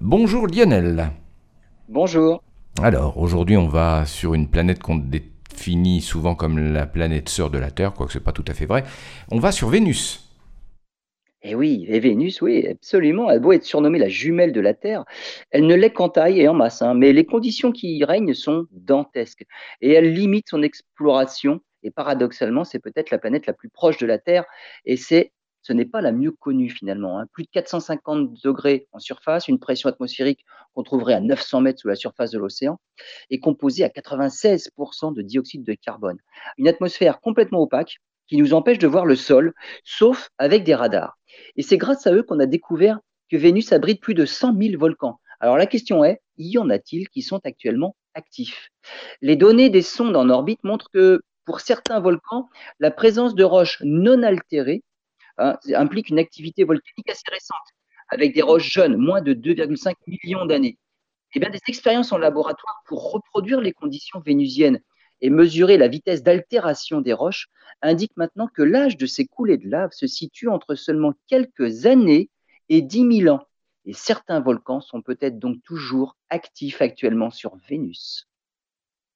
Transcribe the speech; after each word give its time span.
Bonjour 0.00 0.46
Lionel. 0.46 1.10
Bonjour. 1.88 2.44
Alors, 2.80 3.18
aujourd'hui, 3.18 3.56
on 3.56 3.66
va 3.66 4.06
sur 4.06 4.32
une 4.34 4.48
planète 4.48 4.78
qu'on 4.78 4.96
définit 4.96 6.00
souvent 6.02 6.36
comme 6.36 6.72
la 6.72 6.86
planète 6.86 7.28
sœur 7.28 7.50
de 7.50 7.58
la 7.58 7.72
Terre, 7.72 7.92
quoique 7.94 8.12
ce 8.12 8.18
n'est 8.18 8.24
pas 8.24 8.30
tout 8.30 8.44
à 8.46 8.54
fait 8.54 8.66
vrai. 8.66 8.84
On 9.32 9.40
va 9.40 9.50
sur 9.50 9.68
Vénus. 9.68 10.24
Eh 11.42 11.56
oui, 11.56 11.84
et 11.88 11.98
Vénus, 11.98 12.40
oui, 12.42 12.64
absolument. 12.68 13.28
Elle 13.28 13.40
beau 13.40 13.50
être 13.50 13.64
surnommée 13.64 13.98
la 13.98 14.08
jumelle 14.08 14.52
de 14.52 14.60
la 14.60 14.74
Terre, 14.74 15.04
elle 15.50 15.66
ne 15.66 15.74
l'est 15.74 15.92
qu'en 15.92 16.08
taille 16.08 16.40
et 16.40 16.46
en 16.48 16.54
masse. 16.54 16.80
hein, 16.80 16.94
mais 16.94 17.12
les 17.12 17.24
conditions 17.24 17.72
qui 17.72 17.96
y 17.96 18.04
règnent 18.04 18.34
sont 18.34 18.66
dantesques. 18.70 19.44
Et 19.80 19.92
elle 19.92 20.12
limite 20.12 20.48
son 20.48 20.62
exploration. 20.62 21.60
Et 21.82 21.90
paradoxalement, 21.90 22.62
c'est 22.62 22.80
peut-être 22.80 23.10
la 23.10 23.18
planète 23.18 23.46
la 23.46 23.52
plus 23.52 23.68
proche 23.68 23.98
de 23.98 24.06
la 24.06 24.18
Terre. 24.18 24.44
Et 24.84 24.96
c'est, 24.96 25.32
ce 25.68 25.74
n'est 25.74 25.84
pas 25.84 26.00
la 26.00 26.12
mieux 26.12 26.32
connue 26.32 26.70
finalement. 26.70 27.18
hein. 27.18 27.26
Plus 27.30 27.44
de 27.44 27.50
450 27.50 28.42
degrés 28.42 28.88
en 28.92 28.98
surface, 28.98 29.48
une 29.48 29.58
pression 29.58 29.90
atmosphérique 29.90 30.46
qu'on 30.72 30.82
trouverait 30.82 31.12
à 31.12 31.20
900 31.20 31.60
mètres 31.60 31.80
sous 31.80 31.88
la 31.88 31.94
surface 31.94 32.30
de 32.30 32.38
l'océan, 32.38 32.80
et 33.28 33.38
composée 33.38 33.84
à 33.84 33.90
96% 33.90 35.12
de 35.12 35.20
dioxyde 35.20 35.64
de 35.64 35.74
carbone. 35.74 36.16
Une 36.56 36.68
atmosphère 36.68 37.20
complètement 37.20 37.60
opaque 37.60 37.98
qui 38.28 38.38
nous 38.38 38.54
empêche 38.54 38.78
de 38.78 38.86
voir 38.86 39.04
le 39.04 39.14
sol, 39.14 39.52
sauf 39.84 40.30
avec 40.38 40.64
des 40.64 40.74
radars. 40.74 41.18
Et 41.56 41.62
c'est 41.62 41.76
grâce 41.76 42.06
à 42.06 42.14
eux 42.14 42.22
qu'on 42.22 42.40
a 42.40 42.46
découvert 42.46 42.98
que 43.30 43.36
Vénus 43.36 43.70
abrite 43.72 44.00
plus 44.00 44.14
de 44.14 44.24
100 44.24 44.58
000 44.58 44.78
volcans. 44.78 45.20
Alors 45.38 45.58
la 45.58 45.66
question 45.66 46.02
est, 46.02 46.22
y 46.38 46.56
en 46.56 46.70
a-t-il 46.70 47.10
qui 47.10 47.20
sont 47.20 47.40
actuellement 47.44 47.94
actifs? 48.14 48.70
Les 49.20 49.36
données 49.36 49.68
des 49.68 49.82
sondes 49.82 50.16
en 50.16 50.30
orbite 50.30 50.64
montrent 50.64 50.88
que 50.90 51.20
pour 51.44 51.60
certains 51.60 52.00
volcans, 52.00 52.48
la 52.80 52.90
présence 52.90 53.34
de 53.34 53.44
roches 53.44 53.82
non 53.82 54.22
altérées 54.22 54.82
hein, 55.38 55.58
implique 55.74 56.08
une 56.10 56.18
activité 56.18 56.64
volcanique 56.64 57.10
assez 57.10 57.30
récente, 57.30 57.56
avec 58.08 58.34
des 58.34 58.42
roches 58.42 58.70
jeunes, 58.70 58.96
moins 58.96 59.20
de 59.22 59.34
2,5 59.34 59.94
millions 60.06 60.46
d'années. 60.46 60.78
Eh 61.34 61.40
bien, 61.40 61.50
des 61.50 61.60
expériences 61.68 62.12
en 62.12 62.18
laboratoire 62.18 62.82
pour 62.86 63.12
reproduire 63.12 63.60
les 63.60 63.72
conditions 63.72 64.20
vénusiennes 64.20 64.80
et 65.20 65.30
mesurer 65.30 65.76
la 65.76 65.88
vitesse 65.88 66.22
d'altération 66.22 67.00
des 67.00 67.12
roches 67.12 67.48
indiquent 67.82 68.16
maintenant 68.16 68.48
que 68.48 68.62
l'âge 68.62 68.96
de 68.96 69.06
ces 69.06 69.26
coulées 69.26 69.58
de 69.58 69.68
lave 69.68 69.90
se 69.92 70.06
situe 70.06 70.48
entre 70.48 70.74
seulement 70.74 71.12
quelques 71.26 71.86
années 71.86 72.30
et 72.68 72.82
10 72.82 73.22
000 73.22 73.34
ans. 73.34 73.44
Et 73.84 73.92
certains 73.92 74.40
volcans 74.40 74.80
sont 74.80 75.02
peut-être 75.02 75.38
donc 75.38 75.62
toujours 75.64 76.16
actifs 76.30 76.82
actuellement 76.82 77.30
sur 77.30 77.56
Vénus. 77.68 78.27